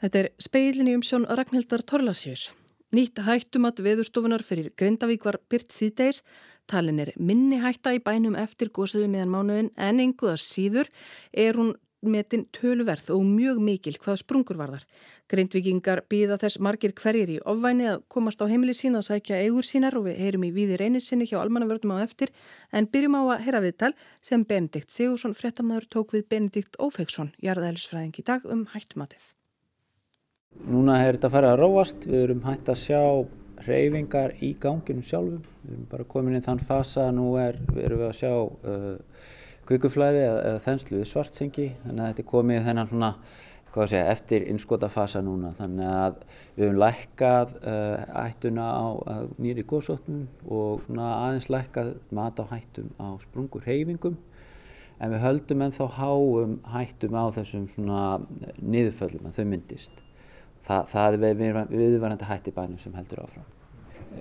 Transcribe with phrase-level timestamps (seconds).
[0.00, 2.46] Þetta er speilin í umsjón Ragnhildar Torlasjós.
[2.96, 6.22] Nýtt hættumat veðurstofunar fyrir Grindavík var byrt síðdeis.
[6.70, 10.88] Talin er minni hætta í bænum eftir góðsöðu meðan mánuðin en einhverja síður
[11.36, 14.86] er hún metin töluverð og mjög mikil hvað sprungur varðar.
[15.28, 19.68] Grindvikingar býða þess margir hverjir í ofvæni að komast á heimili sín að sækja eigur
[19.68, 22.32] sínar og við heyrum í viði reynisinni hjá almannavörnum á eftir
[22.72, 23.92] en byrjum á að heyra viðtal
[24.24, 29.28] sem Benedikt Sigursson frettamæður tók við Benedikt Ófeksson, jarðæðlisfræðing í dag um hættumatið.
[30.70, 33.00] Núna er þetta fara að róast, við erum hægt að sjá
[33.64, 38.00] hreyfingar í ganginum sjálfum, við erum bara komin í þann fasa að nú er, erum
[38.00, 39.30] við að sjá uh,
[39.66, 43.10] kvikuflæði eða, eða þenslu við svartsengi, þannig að þetta er komið þennan svona,
[43.76, 48.86] segja, eftir innskotafasa núna, þannig að við höfum lækkað uh, hættuna á
[49.40, 54.20] nýri góðsóttum og aðeins lækkað mat á hættum á sprungur hreyfingum
[55.00, 57.66] en við höldum ennþá háum hættum á þessum
[58.60, 60.06] niðurföllum að þau myndist
[60.70, 63.48] það, það er viðvarandi hætti bænum sem heldur áfram.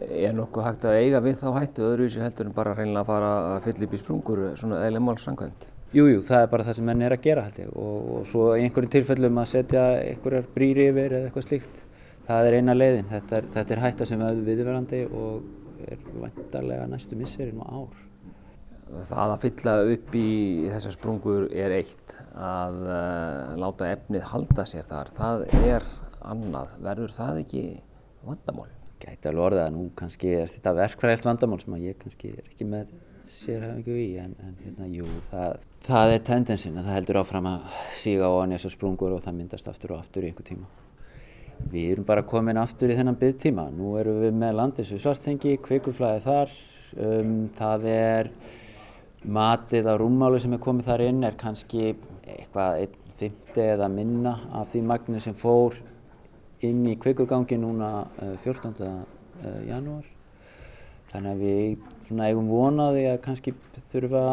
[0.05, 3.29] Er nokkuð hægt að eiga við þá hættu öðruvísi heldur en bara reynilega að fara
[3.55, 5.69] að fylla upp í sprungur svona eðlega málsangvæmt?
[5.89, 8.43] Jújú, það er bara það sem menn er að gera held ég og, og svo
[8.53, 11.79] einhverjum tilfellum að setja einhverjar brýri yfir eða eitthvað slíkt.
[12.27, 13.07] Það er eina leiðin.
[13.09, 18.05] Þetta er, þetta er hætta sem er viðvarandi og er vantarlega næstu misserinn og ár.
[19.09, 20.29] Það að fylla upp í
[20.69, 22.13] þessar sprungur er eitt.
[22.37, 25.89] Að uh, láta efnið halda sér þar, það er
[26.33, 27.63] annað, verður það ekki
[28.25, 28.67] vandamál?
[28.99, 32.67] Gæti alveg orðið að nú kannski er þetta verkfræðilt vandamál sem ég kannski er ekki
[32.67, 32.91] með
[33.29, 37.81] sérhæfingu í en, en hérna, jú, það, það er tendensin að það heldur áfram að
[38.01, 40.69] síga á hann eins og sprungur og það myndast aftur og aftur í einhver tíma.
[41.69, 43.67] Við erum bara komin aftur í þennan byggtíma.
[43.75, 46.55] Nú erum við með landins við svartsengi, kvikuflæði þar,
[47.05, 48.31] um, það er
[49.27, 54.35] matið á rúmmálu sem er komið þar inn er kannski eitthvað einn fymti eða minna
[54.55, 55.75] af því magnir sem fór
[56.65, 58.07] inn í kveikugangi núna
[58.43, 58.73] 14.
[58.83, 60.07] Eh, eh, janúar.
[61.09, 63.53] Þannig að við svona eigum vonaði að kannski
[63.89, 64.23] þurfa,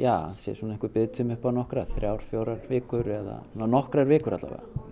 [0.00, 4.88] já, því svona einhver byggtum upp á nokkra, þrjár, fjórar vikur eða nokkrar vikur allavega.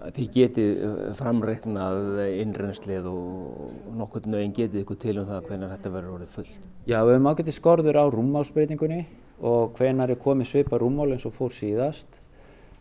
[0.00, 5.94] Þið getið eh, framreiknað innrennslið og nokkur nöginn getið ykkur til um það hvenar þetta
[5.96, 6.54] verður orðið fullt?
[6.88, 9.02] Já, við hefum ágættið skorður á rúmmálsbreytingunni
[9.40, 12.20] og hvenar er komið svipa rúmmál eins og fór síðast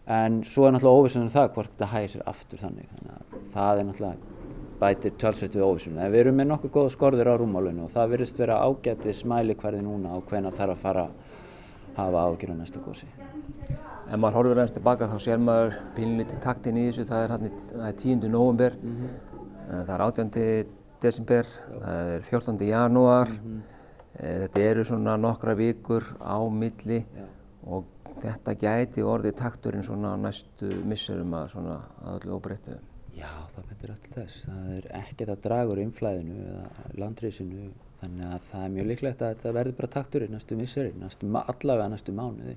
[0.09, 3.81] en svo er náttúrulega óvissunum það hvort þetta hægir sér aftur þannig þannig að það
[3.81, 4.37] er náttúrulega
[4.79, 8.13] bætir tjálsveit við óvissunum en við erum með nokkuð góða skorður á rúmálunum og það
[8.13, 11.11] virðist vera ágætið smæli hverði núna og hvena þarf að fara að
[11.99, 13.09] hafa ágjör á næsta gósi
[14.09, 17.51] En maður horfur aðeins tilbaka þá sér maður pínlítið taktin í þessu það er,
[17.85, 18.23] er 10.
[18.33, 19.83] november mm -hmm.
[19.85, 20.31] það er 18.
[21.01, 21.51] desember
[21.83, 22.65] það er 14.
[22.65, 23.61] janúar mm -hmm.
[24.17, 27.25] þetta eru svona nokkra vikur á milli Já.
[27.67, 27.85] og
[28.23, 32.77] þetta gæti orðið takturinn svona næstu missurum að svona að öllu óbreyttu?
[33.19, 34.41] Já, það myndir alltaf þess.
[34.47, 37.69] Það er ekkert að draga úr inflæðinu eða landrísinu
[37.99, 41.89] þannig að það er mjög líklegt að þetta verður bara takturinn næstu missurin, næstu, allavega
[41.91, 42.55] næstu mánuði.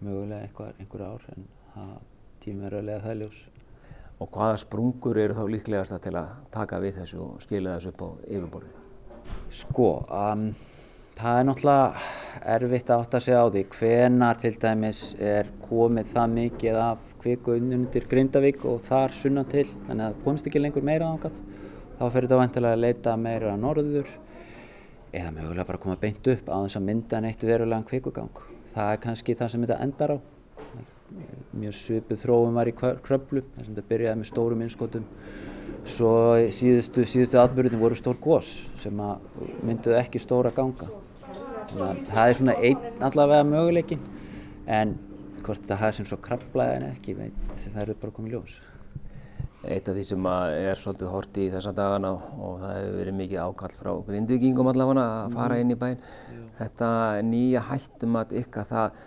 [0.00, 1.94] Mögulega einhver, einhver ár en það
[2.44, 3.40] tímur er að lega það ljós.
[4.20, 8.04] Og hvaða sprungur eru þá líklegast til að taka við þessu og skilja þessu upp
[8.04, 8.76] á yfirborðið?
[9.60, 10.44] Sko, um,
[11.20, 12.04] Það er náttúrulega
[12.54, 17.56] erfitt að átta sig á því hvenar til dæmis er komið það mikið af kviku
[17.58, 21.34] undir Grindavík og þar sunna til þannig að það komist ekki lengur meira ángað
[21.98, 24.14] þá fer þetta vantilega að leita meira að norður
[25.12, 28.40] eða mögulega bara koma beint upp á þess að mynda neitt verulegan kvikugang.
[28.72, 30.18] Það er kannski það sem þetta endar á.
[31.60, 35.04] Mjög svipið þróum var í kröflu þar sem þetta byrjaði með stórum innskotum
[35.90, 36.14] svo
[36.54, 38.50] síðustu, síðustu atbyrjunum voru stór gós
[38.80, 38.96] sem
[39.66, 40.88] mynduði ekki stóra ganga
[41.70, 44.02] það er svona einn allavega möguleikin
[44.70, 44.96] en
[45.40, 48.56] hvort þetta hafa sem svo krablaði en ekki veit, það verður bara komið ljós.
[49.60, 53.42] Eitt af því sem er svolítið horti í þessa dagana og það hefur verið mikið
[53.44, 56.44] ákall frá grindvíkingum allavega að fara inn í mm.
[56.60, 56.90] þetta
[57.28, 59.02] nýja hættum að ykkar það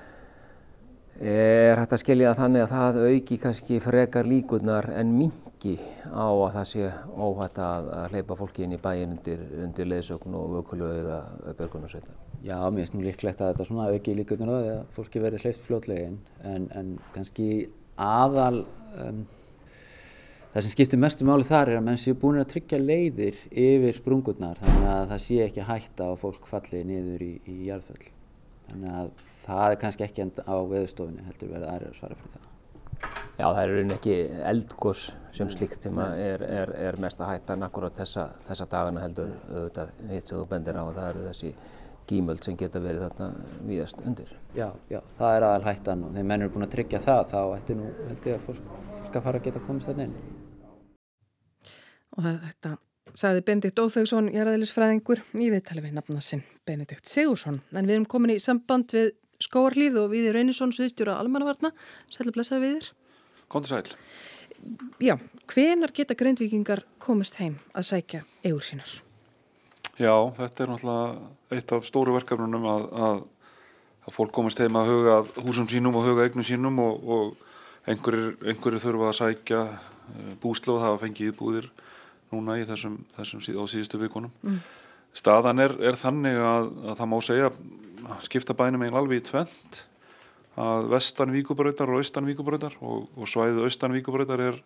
[1.34, 5.18] er hægt að skilja þannig að það auki kannski frekar líkurnar en
[5.64, 5.80] mingi
[6.12, 10.58] á að það sé óhætt að hleypa fólki inn í bæin undir, undir leðsögn og
[10.58, 11.20] vökulögu eða
[11.58, 15.24] börgunarsveita Já, mér finnst nú líklegt að þetta svona auki líkurnar á því að fólki
[15.24, 17.48] verði hleypt fljótlegin en, en kannski
[17.96, 18.66] aðal
[19.00, 19.24] um,
[20.54, 24.00] það sem skiptir mestu máli þar er að menn séu búin að tryggja leiðir yfir
[24.00, 28.10] sprungurnar þannig að það sé ekki hætta á fólk fallið niður í, í jarðföll.
[28.70, 29.14] Þannig að
[29.48, 32.53] það er kannski ekki á veðustofinni heldur verið aðra að svara fyrir það
[33.34, 37.96] Já, það eru ekki eldgós sem slikt sem er, er, er mest að hætta nakkurat
[37.98, 41.54] þessa, þessa dagana heldur auðvitað hitt sem þú bendir á að það eru þessi
[42.08, 43.32] gímöld sem geta verið þarna
[43.66, 44.30] víðast undir.
[44.54, 47.40] Já, já, það er aðal hættan og þegar menn eru búin að tryggja það þá
[47.58, 48.82] ætti nú held ég að fólk
[49.14, 50.16] fólk að fara að geta komist þarna inn.
[52.18, 52.72] Og þetta
[53.14, 57.62] sagði Benedikt Ófegsson, jæraðilisfræðingur í viðtali við nafna sinn Benedikt Sigursson.
[57.74, 59.12] En við erum komin í samband við
[59.44, 61.74] Skóarlíð og Viði Reynisson, sviðstjóra Almannavarna.
[62.10, 62.92] Sælu blessaði viðir.
[63.54, 63.94] Kondur sæl.
[65.04, 65.18] Já,
[65.52, 68.90] hvenar geta greindvikingar komist heim að sækja eigur sínar?
[70.00, 73.20] Já, þetta er náttúrulega eitt af stóru verkefnunum að, að,
[74.08, 78.34] að fólk komist heim að huga húsum sínum og huga eignum sínum og, og einhverjir,
[78.42, 81.70] einhverjir þurfa að sækja eh, búslóð, það hafa fengið íbúðir
[82.34, 84.34] núna í þessum, þessum síð, á síðustu vikunum.
[84.42, 84.62] Mm.
[85.14, 87.52] Staðan er, er þannig að, að það má segja
[88.26, 89.84] skipta bænum einn alveg í tvent
[90.60, 94.60] að vestan víkubröytar og austan víkubröytar og, og svæðið austan víkubröytar er,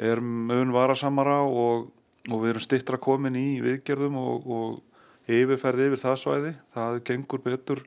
[0.00, 1.90] er mun varasamara og,
[2.30, 6.52] og við erum stittra komin í viðgerðum og, og yfirferði yfir það svæði.
[6.74, 7.82] Það gengur betur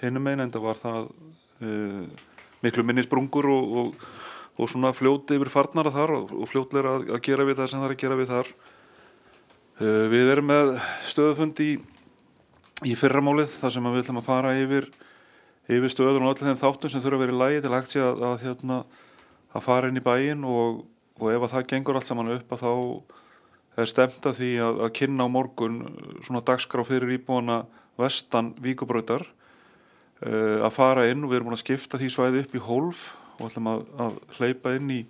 [0.00, 2.04] hinnum einn en það var það uh,
[2.64, 7.60] miklu minni sprungur og svona fljóti yfir farnara þar og fljótleira að, að gera við
[7.60, 8.54] það sem það er að gera við þar.
[9.74, 10.76] Uh, við erum með
[11.12, 11.72] stöðufund í,
[12.88, 14.94] í fyrramálið þar sem við ætlum að fara yfir
[15.68, 17.94] yfir stöður og allir þeim þáttum sem þurfa að vera í lægi til að hægt
[17.94, 18.80] sé að, að, hérna,
[19.54, 20.82] að fara inn í bæin og,
[21.20, 22.72] og ef að það gengur allt saman upp að þá
[23.80, 25.80] er stemt að því að, að kynna á morgun
[26.22, 27.64] svona dagskrá fyrir íbúana
[27.98, 31.24] vestan víkubröytar uh, að fara inn.
[31.24, 33.06] Og við erum búin að skipta því svæði upp í hólf
[33.38, 35.00] og ætlum að, hleypa inn í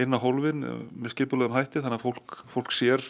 [0.00, 3.04] inn á hólfin uh, með skipulegum hætti þannig að fólk, fólk sér.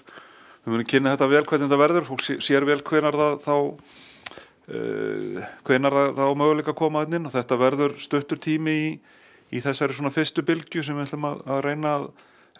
[0.65, 3.55] Við munum kynna þetta vel hvernig þetta verður fólk sér vel hvernar það þá
[5.67, 7.29] hvenar það, það á möguleika að koma inn?
[7.29, 8.91] Og þetta verður stuttur tími í,
[9.51, 12.11] í þessari svona fyrstu bylgu sem við ætlum að, að reyna að,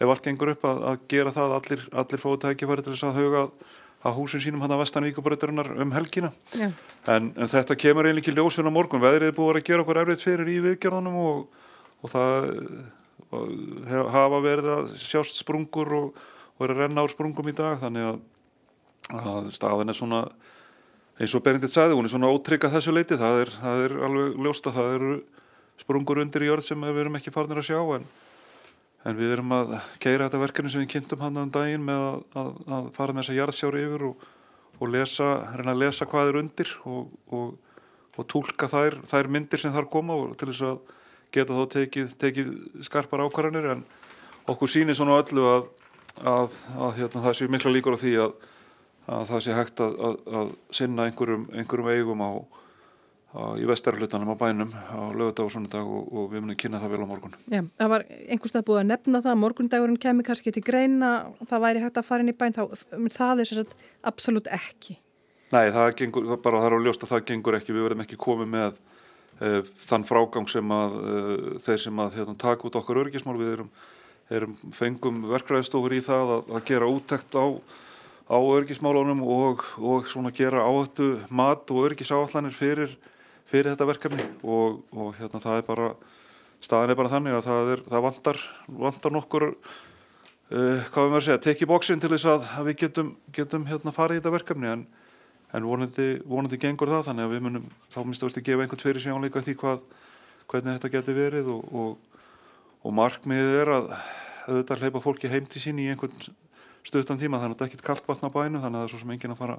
[0.01, 3.21] ef allt gengur upp að, að gera það allir, allir fóðu tækifæri til þess að
[3.21, 3.45] huga
[4.01, 6.31] að húsin sínum hann að Vestanvíkubröðurinnar um helgina.
[6.57, 9.03] En, en þetta kemur einlega ekki ljósun á morgun.
[9.03, 11.43] Veðrið er búið að gera okkur erfitt fyrir í viðgerðunum og,
[12.01, 12.49] og það
[13.31, 16.23] og hafa verið að sjást sprungur og,
[16.57, 17.77] og er að renna á sprungum í dag.
[17.83, 18.17] Þannig að,
[19.21, 20.23] að staðin er svona
[21.21, 23.95] eins og Benedikt sagði, hún er svona ótrygg að þessu leiti, það er, það er
[24.07, 25.13] alveg ljósta, það eru
[25.81, 28.05] sprungur undir í jörð sem við erum ekki farnir að sjá en,
[29.05, 32.23] en við erum að keira þetta verkefni sem við kynntum hann um daginn með að,
[32.41, 34.25] að, að fara með þessa jarðsjári yfir og,
[34.79, 37.77] og lesa, reyna að lesa hvað er undir og, og,
[38.17, 40.97] og tólka þær, þær myndir sem þar koma og til þess að
[41.31, 42.49] geta þá tekið, tekið
[42.85, 43.69] skarpar ákvarðanir.
[43.75, 43.83] En
[44.51, 45.67] okkur sýnir svona öllu að,
[46.25, 48.33] að hérna, það séu mikla líkur á því að
[49.11, 52.31] að það sé hægt að, að, að sinna einhverjum, einhverjum eigum á,
[53.35, 56.81] á, í vestarlutanum á bænum á lögudag og svona dag og, og við munum kynna
[56.81, 57.37] það vel á morgun.
[57.51, 61.11] Já, það var einhverstað búið að nefna það, morgundagurinn kemur kannski til greina
[61.43, 62.63] það væri hægt að fara inn í bæn, þá,
[63.17, 64.97] það er sérstaklega absolutt ekki.
[65.51, 68.19] Nei, það gengur, það bara þarf að ljósta að það gengur ekki, við verðum ekki
[68.23, 73.01] komið með uh, þann frágang sem að uh, þeir sem að hérna, taka út okkar
[73.03, 73.71] örgismál, við erum,
[74.31, 77.45] erum fengum verkræðstofur í það að, að gera úttekt á
[78.31, 82.95] á örgismálunum og, og svona gera áhættu mat og örgisáallanir fyrir,
[83.49, 84.27] fyrir þetta verkefni.
[84.43, 85.89] Og, og hérna það er bara
[86.63, 88.41] staðin er bara þannig að það, er, það vantar,
[88.85, 89.57] vantar nokkur uh,
[90.53, 93.95] hvað við verðum að segja, teki bóksinn til þess að, að við getum, getum hérna
[93.95, 94.75] farið í þetta verkefni.
[94.77, 94.85] En,
[95.51, 99.03] en vonandi, vonandi gengur það þannig að við munum þá minnst að gefa einhvern fyrir
[99.03, 99.81] sjónleika því hvað,
[100.53, 101.97] hvernig þetta getur verið og,
[102.79, 103.91] og markmiðið er að
[104.47, 106.31] auðvitað hleypa fólki heim til sín í einhvern
[106.87, 108.93] stuttan tíma þannig að þetta er ekkit kallt vatn á bænu þannig að það er
[108.93, 109.57] svo sem enginn að fara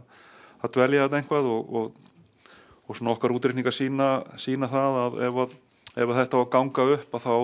[0.62, 4.08] að dvelja þetta einhvað og, og, og svona okkar útreikninga sína,
[4.40, 7.36] sína það að ef, að ef þetta á að ganga upp að þá,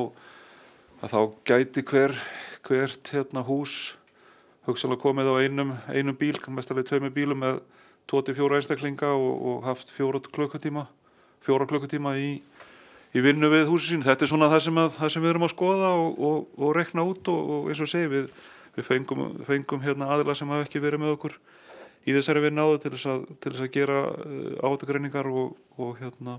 [1.02, 1.20] að þá
[1.52, 2.18] gæti hver,
[2.68, 3.78] hvert hérna, hús
[4.68, 7.62] hugsalega komið á einum, einum bíl, mestarlega tveimur bílum með
[8.10, 10.86] 24 einstaklinga og, og haft fjóra klukkutíma
[11.44, 12.28] fjóra klukkutíma í,
[13.14, 14.04] í vinnu við húsi sín.
[14.06, 17.30] Þetta er svona það sem, að, það sem við erum að skoða og rekna út
[17.32, 18.30] og eins og segi við
[18.78, 21.38] við fengum, fengum hérna aðila sem hafa ekki verið með okkur
[22.08, 25.96] í þessari vinna áður til þess að, til þess að gera uh, áhættugreiningar og, og
[26.02, 26.38] hérna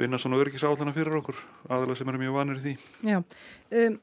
[0.00, 3.98] vinna svona örgisállana fyrir okkur aðila sem eru mjög vanir í því Já, um,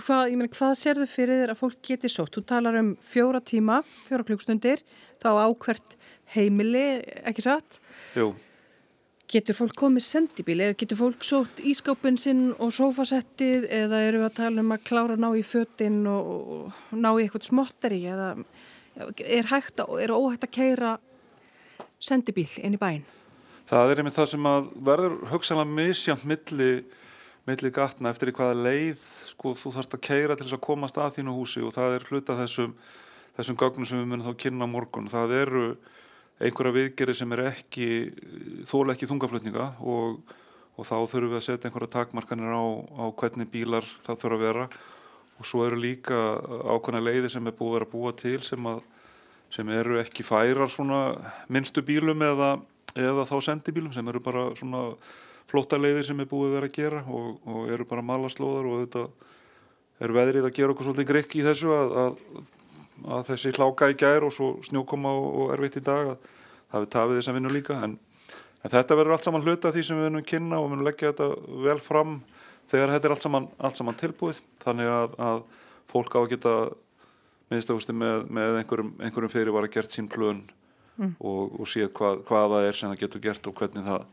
[0.00, 2.34] hvað, meina, hvað sérðu fyrir þér að fólk geti sótt?
[2.34, 4.82] Þú talar um fjóra tíma, fjóra klukkstundir
[5.22, 5.96] þá ákvert
[6.34, 6.86] heimili,
[7.22, 7.80] ekki satt?
[8.18, 8.34] Jú
[9.26, 14.28] Getur fólk komið sendibíl eða getur fólk sótt ískápin sinn og sofasettið eða eru við
[14.28, 18.28] að tala um að klára ná í fötinn og, ná í eitthvað smotteri eða
[19.18, 20.92] er, hægt að, er óhægt að keira
[21.98, 23.02] sendibíl inn í bæin?
[23.66, 26.70] Það er einmitt það sem að verður hugsanlega misjamt milli,
[27.50, 29.02] milli gatna eftir í hvaða leið
[29.32, 32.06] sko þú þarfst að keira til þess að komast að þínu húsi og það er
[32.12, 32.78] hluta þessum,
[33.40, 35.10] þessum gögnum sem við munum þá kynna morgun.
[35.10, 35.66] Það eru
[36.36, 37.88] einhverja viðgerði sem er ekki
[38.68, 40.18] þóla ekki þungaflutninga og,
[40.76, 42.64] og þá þurfum við að setja einhverja takmarkanir á,
[43.00, 44.66] á hvernig bílar það þurfa að vera.
[45.36, 46.18] Og svo eru líka
[46.72, 48.82] ákveðna leiði sem er búið að vera búa til sem, að,
[49.52, 51.00] sem eru ekki færar svona
[51.52, 52.54] minnstu bílum eða,
[52.96, 54.90] eða þá sendibílum sem eru bara svona
[55.50, 58.84] flótta leiðir sem er búið að vera að gera og, og eru bara malaslóðar og
[58.84, 59.04] þetta
[60.04, 62.16] er veðrið að gera okkur svolítið grikk í þessu að, að,
[63.04, 66.32] að þessi hláka í gær og svo snjókoma og, og erfitt í dag að
[66.72, 67.98] það við tafið þess að vinna líka en,
[68.62, 71.12] en þetta verður allt saman hluta því sem við vunum kynna og við vunum leggja
[71.12, 71.28] þetta
[71.68, 72.18] vel fram
[72.70, 75.40] þegar þetta er allt saman, allt saman tilbúið þannig að, að
[75.92, 76.54] fólk á að geta
[77.52, 80.42] minnstakusti með, með einhverjum, einhverjum fyrir var að gert sín plön
[80.98, 81.16] mm.
[81.20, 84.06] og, og séð hvað, hvað það er sem það getur gert og hvernig það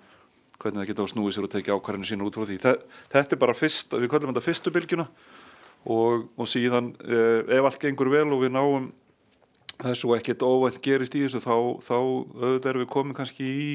[0.63, 2.58] hvernig það geta á snúið sér og tekið ákvarðinu sín út frá því.
[3.12, 5.08] Þetta er bara fyrst, við kallum þetta fyrstu bylgjuna
[5.84, 8.92] og, og síðan eh, ef allt gengur vel og við náum
[9.82, 13.66] þessu og ekkert óvænt gerist í þessu þá, þá auðvitað erum við komið kannski í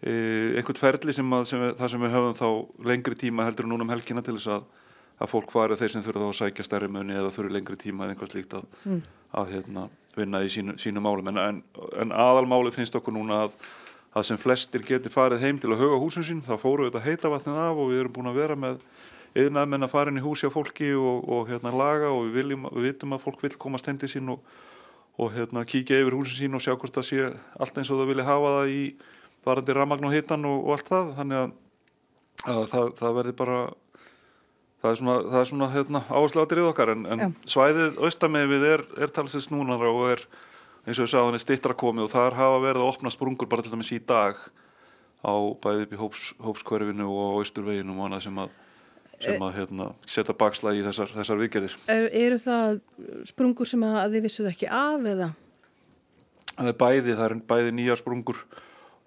[0.00, 0.14] e,
[0.56, 2.48] einhvert ferli sem að, sem við, það sem við höfum þá
[2.90, 4.66] lengri tíma heldur núna um helgina til þess að,
[5.20, 8.06] að fólk farið þeir sem þurfa þá að sækja stærri möni eða þurfi lengri tíma
[8.06, 9.02] eða einhvað slíkt að, mm.
[9.42, 11.60] að hérna, vinna í sínu, sínu málum en, en,
[12.02, 13.58] en aðalmáli finnst okkur núna að
[14.16, 17.04] að sem flestir geti farið heim til að huga húsin sín, þá fóru við þetta
[17.04, 18.78] heita vatnið af og við erum búin að vera með
[19.42, 22.68] yðnaðmenn að fara inn í húsi á fólki og, og hérna laga og við, viljum,
[22.72, 24.42] við vitum að fólk vil komast heim til sín og,
[25.20, 27.28] og hérna kíkja yfir húsin sín og sjá hvort það sé
[27.60, 28.82] allt eins og það vilja hafa það í
[29.46, 31.12] varandi ramagn og hitan og, og allt það.
[31.20, 31.56] Þannig að,
[32.54, 33.60] að það, það verði bara
[34.82, 36.92] það er svona, það er svona hérna, áherslu átrið okkar.
[36.94, 40.26] En, en svæðið austamið við er, er talsins núnara og er
[40.86, 43.72] eins og við sáðum, stittra komið og þar hafa verið að opna sprungur bara til
[43.74, 44.38] dæmis í dag
[45.26, 48.52] á bæðið upp í hóps, hópskverfinu og á austurveginu og annað sem að,
[49.22, 51.76] sem að hérna, setja bakslag í þessar, þessar viðgerðir.
[51.92, 52.78] Er, eru það
[53.30, 55.30] sprungur sem að þið vissuð ekki af eða?
[56.56, 58.42] Það er bæði, það er bæði nýjar sprungur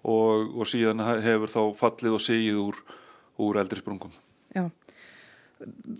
[0.02, 2.80] og, og síðan hefur þá fallið og segið úr,
[3.42, 4.14] úr eldri sprungum.
[4.54, 4.68] Já.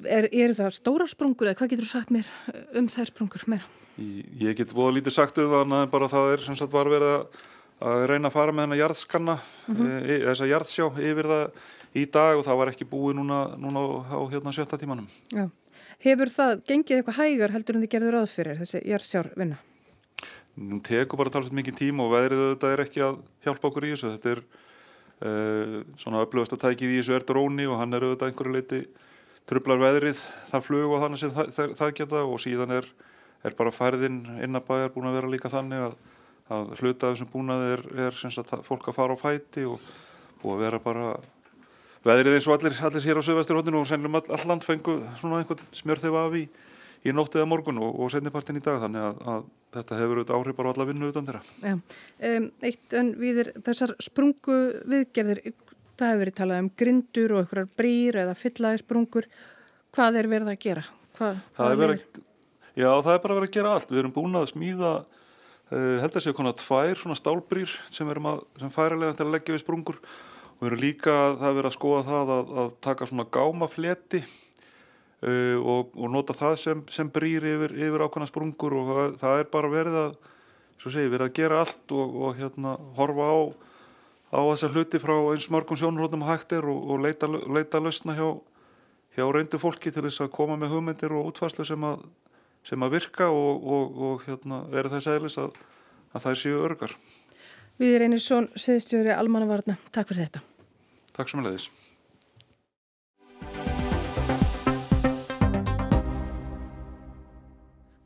[0.08, 2.28] Er, er það stóra sprungur eða hvað getur þú sagt mér
[2.78, 3.66] um þær sprungur meira?
[4.00, 7.12] Ég get voða lítið sagt um það en bara það er sem sagt var verið
[7.18, 7.42] að,
[7.90, 9.98] að reyna að fara með hennar jarðskanna mm -hmm.
[10.00, 11.44] e, þess að jarðsjá yfir það
[11.96, 15.48] í dag og það var ekki búið núna, núna á hérna sjötta tímanum Já.
[16.00, 19.60] Hefur það gengið eitthvað hægar heldur en þið gerður ráð fyrir þessi jarðsjár vinna?
[20.60, 23.92] Nú tekur bara talsveit mikið tíma og veðrið þetta er ekki að hjálpa okkur í
[23.94, 28.06] þessu þetta er uh, svona upplöfast að tækið í þessu er dróni og hann er
[28.06, 28.82] auðvitað einhverju leiti
[29.50, 30.20] trublar veðrið,
[30.50, 32.90] það flug og þannig sem það, það, það geta og síðan er
[33.44, 35.98] er bara færðin innabæjar búin að vera líka þannig að,
[36.52, 39.80] að hluta þessum búnaði er, er sagt, fólk að fara á fæti og
[40.42, 41.06] búið að vera bara
[42.06, 45.64] veðrið eins og allir, allir sér á sögvesturhóttinu og sennilegum all, alland fengu svona einhvern
[45.76, 46.68] smjörð þegar við í,
[47.10, 49.44] í nóttið að morgun og, og sennipartin í dag þannig að, að
[49.76, 51.42] þetta hefur auðvitað áhrif bara á alla vinnu utan þeirra.
[51.60, 51.74] Já,
[52.30, 54.58] um, eitt en við þessar sprungu
[54.94, 55.42] viðgerðir,
[56.00, 59.30] það hefur verið talað um grindur og einhverjar brýr eða fyllaði sprungur,
[59.96, 60.88] hvað er verið að gera?
[61.18, 62.26] Hvað, það er verið
[62.78, 63.90] Já, það er bara verið að gera allt.
[63.90, 64.90] Við erum búin að smíða,
[65.74, 68.12] uh, held að séu konar tvær svona stálbrýr sem,
[68.62, 69.98] sem færilega til að leggja við sprungur
[70.60, 75.56] við erum líka, það er verið að skoða það að, að taka svona gámafleti uh,
[75.58, 79.50] og, og nota það sem, sem brýr yfir, yfir ákvæmna sprungur og það, það er
[79.56, 80.14] bara verið að,
[80.84, 83.38] segi, verið að gera allt og, og hérna horfa á,
[84.36, 88.28] á þessa hluti frá eins mörgum sjónurhóttum hægt er og, og leita, leita lausna hjá,
[89.16, 92.04] hjá reyndu fólki til þess að koma með hugmyndir og útfærslu sem að
[92.66, 95.58] sem að virka og, hérna, verður þess aðlis að,
[96.12, 96.96] að það séu örgar.
[97.80, 99.78] Við einnig svon seðstjóri Almannavarna.
[99.94, 100.49] Takk fyrir þetta.
[101.16, 101.70] Takk sem að leiðis.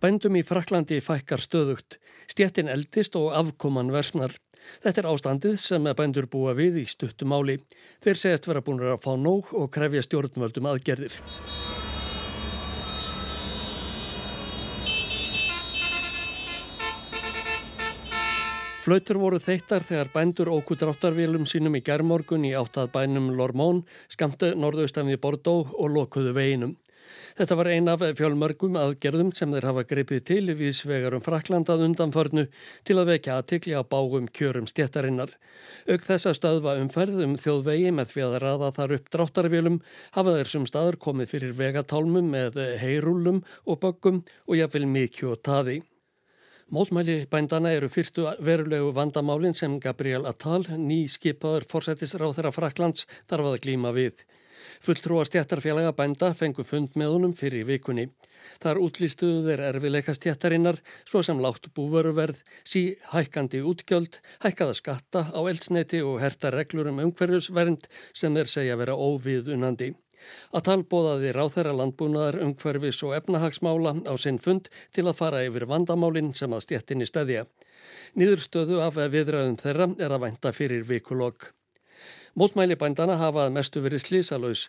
[0.05, 1.97] Bændum í Fraklandi fækkar stöðugt,
[2.29, 4.35] stjettin eldist og afkoman versnar.
[4.85, 7.57] Þetta er ástandið sem bændur búa við í stuttumáli.
[8.05, 11.17] Þeir segast vera búin að fá nóg og krefja stjórnvöldum aðgerðir.
[18.85, 23.79] Flautur voru þeittar þegar bændur óku dráttarvélum sínum í gerðmorgun í áttað bænum Lormón,
[24.13, 26.75] skamtu norðaustan við Bordeaux og lokuðu veginum.
[27.39, 32.45] Þetta var ein af fjölmörgum aðgerðum sem þeir hafa greipið til við svegarum Fraklandað undanförnu
[32.85, 35.33] til að vekja aðtikli á bágum kjörum stjættarinnar.
[35.89, 39.81] Auk þess að stöðva umferð um þjóðvegi með því að raða þar upp dráttarvélum
[40.19, 45.45] hafa þeir sem staður komið fyrir vegatálmum með heyrúlum og böggum og jáfnvel mikið og
[45.49, 45.81] taði.
[46.73, 53.51] Mótmæli bændana eru fyrstu verulegu vandamálinn sem Gabriel Attal, ný skipaður forsættisráð þeirra Fraklands, þarf
[53.51, 54.23] að glíma við.
[54.85, 58.07] Fulltrúar stjættarfélaga bænda fengu fund með honum fyrir vikunni.
[58.65, 65.41] Þar útlýstuðu þeir erfileika stjættarinnar svo sem látt búveruverð, sí hækkandi útgjöld, hækkaða skatta á
[65.45, 69.93] eldsneiti og herta reglur um umhverjusvernd sem þeir segja vera óviðunandi.
[70.55, 76.33] Að talbóðaði ráþæra landbúnaðar umhverfis og efnahagsmála á sinn fund til að fara yfir vandamálinn
[76.39, 77.45] sem að stjettinni stæðja.
[78.15, 81.51] Nýðurstöðu af viðræðum þeirra er að vænta fyrir vikulokk.
[82.35, 84.69] Mótmæli bændana hafað mestu verið slísalauðs.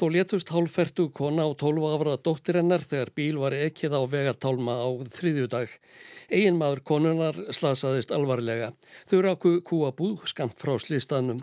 [0.00, 4.88] Þó létust hálfertu kona á 12 ára dóttirennar þegar bíl var ekkið á vegartálma á
[5.18, 5.74] þriðjudag.
[6.30, 8.70] Egin maður konunar slasaðist alvarlega.
[9.10, 11.42] Þau ráku kúabú skamt frá slístaðnum.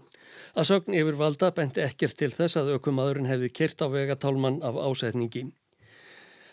[0.57, 5.47] Að sögn yfirvalda benti ekkert til þess að aukumadurinn hefði kyrt á vegartálman af ásetningi.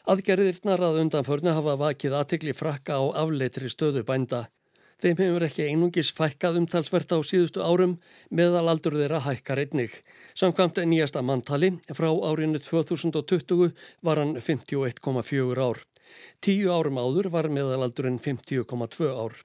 [0.04, 4.42] Aðgerðirnar að undanförnu hafa vakið aðtikli frakka á afleitri stöðu bænda.
[5.00, 7.96] Þeim hefur ekki einungis fækkað umtalsvert á síðustu árum
[8.30, 9.96] meðalaldur þeirra hækkar einnig.
[10.38, 13.72] Samkvæmt nýjasta manntali frá árinu 2020
[14.04, 15.82] var hann 51,4 ár.
[16.44, 19.36] Tíu árum áður var meðalaldurinn 50,2 ár.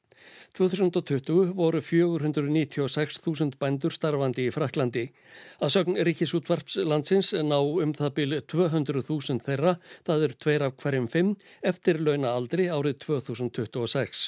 [0.57, 5.05] 2020 voru 496.000 bændur starfandi í Fraklandi.
[5.61, 11.35] Að sögn Ríkisútvarpslandsins ná um það byrju 200.000 þeirra, það er tveir af hverjum fimm,
[11.61, 14.27] eftir launa aldri árið 2026.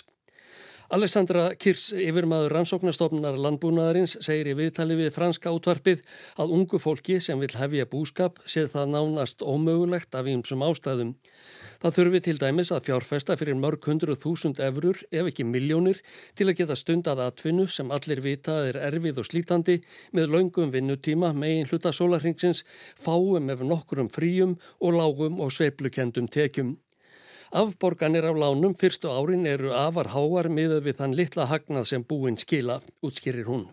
[0.91, 6.01] Alessandra Kirs, yfirmaður rannsóknastofnunar landbúnaðarins, segir í viðtali við franska útvarpið
[6.35, 11.13] að ungu fólki sem vil hefja búskap séð það nánast ómögulegt af einsum ástæðum.
[11.79, 16.03] Það þurfi til dæmis að fjárfesta fyrir mörg hundru þúsund efurur, ef ekki miljónir,
[16.35, 19.79] til að geta stundað atvinnu sem allir vita er erfið og slítandi
[20.11, 22.65] með laungum vinnutíma megin hluta sólarhengsins,
[22.99, 26.75] fáum ef nokkurum fríum og lágum og sveiplukendum tekjum.
[27.51, 32.37] Afborganir af lánum fyrstu árin eru afar háar miðað við þann litla hagnað sem búin
[32.39, 33.65] skila, útskýrir hún.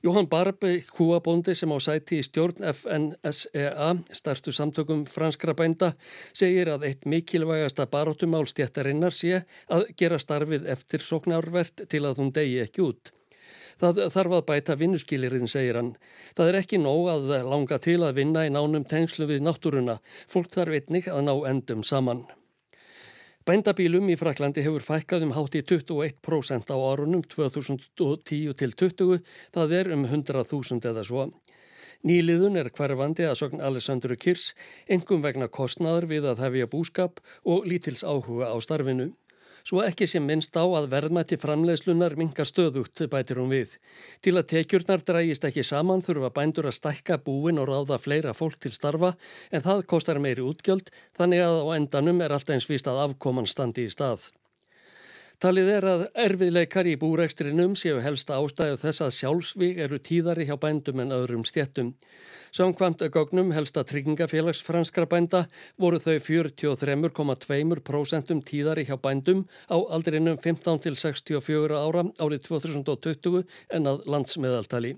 [0.00, 5.90] Jóhann Barbe, húabóndi sem á sæti í stjórn FNSEA, starstu samtökum franskra bænda,
[6.32, 12.32] segir að eitt mikilvægasta baróttumál stjættarinnar sé að gera starfið eftir sóknárvert til að hún
[12.32, 13.12] degi ekki út.
[13.76, 15.92] Það þarf að bæta vinnuskilirinn, segir hann.
[16.32, 20.00] Það er ekki nóg að langa til að vinna í nánum tengslu við náttúruna.
[20.32, 22.24] Fólk þarf einnig að ná endum saman.
[23.46, 29.20] Bændabílum í Fraklandi hefur fækkað um hátt í 21% á árunum 2010 til 20,
[29.54, 31.28] það er um 100.000 eða svo.
[32.02, 34.48] Nýliðun er hverfandi að sogn Alessandru Kirs,
[34.90, 39.12] engum vegna kostnaður við að hefja búskap og lítils áhuga á starfinu.
[39.66, 43.72] Svo ekki sem minnst á að verðmætti framleiðslunar mingar stöðugt, bætir hún við.
[44.22, 48.60] Til að tekjurnar drægist ekki saman þurfa bændur að stækka búin og ráða fleira fólk
[48.62, 49.16] til starfa
[49.50, 53.50] en það kostar meiri útgjöld þannig að á endanum er alltaf eins víst að afkoman
[53.50, 54.28] standi í stað.
[55.36, 60.56] Talið er að erfiðleikar í búrekstrinum séu helsta ástæðu þess að sjálfsvík eru tíðari hjá
[60.62, 61.90] bændum en öðrum stjettum.
[62.56, 65.44] Samkvæmt gögnum helsta tryggingafélags franskra bænda
[65.76, 73.44] voru þau 43,2% tíðari hjá bændum á aldrinum 15 til 64 ára árið 2020
[73.76, 74.96] en að landsmeðaltali.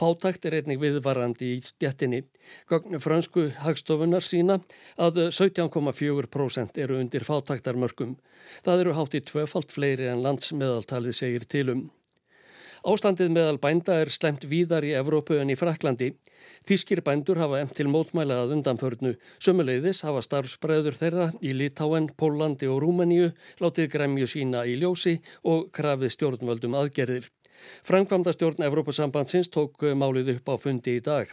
[0.00, 2.22] Fátækt er einnig viðvarandi í stjettinni.
[2.70, 4.60] Gögn fransku hagstofunar sína
[4.96, 8.16] að 17,4% eru undir fátæktarmörkum.
[8.64, 11.88] Það eru hátt í tvöfalt fleiri en landsmeðaltalið segir tilum.
[12.86, 16.12] Ástandið meðal bænda er slemt víðar í Evrópu en í Fraklandi.
[16.70, 19.16] Þískir bændur hafa emt til mótmælað undanförnu.
[19.42, 25.72] Sömuleiðis hafa starfsbreður þeirra í Litáen, Pólandi og Rúmeníu látið gremju sína í ljósi og
[25.74, 27.26] krafið stjórnvöldum aðgerðir.
[27.86, 31.30] Frankvamda stjórn Evrópusambandsins tók málið upp á fundi í dag.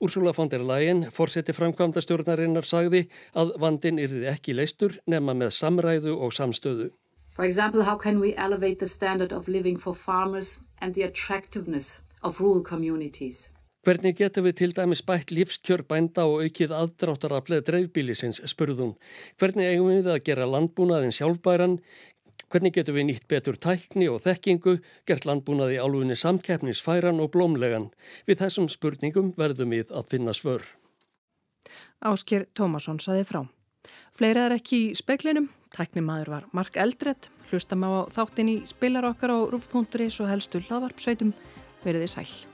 [0.00, 5.54] Úrsula von der Leyen, fórseti framkvamda stjórnarinnar, sagði að vandin yrði ekki leistur nema með
[5.58, 6.90] samræðu og samstöðu.
[7.34, 12.02] For example, how can we elevate the standard of living for farmers and the attractiveness
[12.22, 13.48] of rural communities?
[13.84, 18.94] Hvernig getur við til dæmis bætt lífskjör bænda og aukið aðdráttarafleð dreifbílisins, spurðum.
[19.36, 21.74] Hvernig eigum við að gera landbúnaðin sjálfbæran?
[22.54, 24.76] Hvernig getur við nýtt betur tækni og þekkingu,
[25.10, 27.88] gert landbúnaði álfunni samkeppnisfæran og blómlegan?
[28.30, 30.62] Við þessum spurningum verðum við að finna svör.
[31.98, 33.42] Ásker Tómasson saði frá.
[34.14, 35.50] Fleira er ekki í speklinum.
[35.74, 37.26] Tæknimaður var Mark Eldredd.
[37.50, 41.34] Hlustam á þáttin í spilar okkar á rúf.is og helstu hlaðvarpsveitum.
[41.82, 42.53] Verðið sæl.